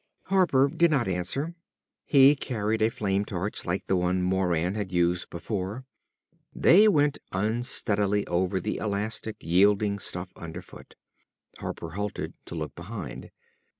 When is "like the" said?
3.67-3.95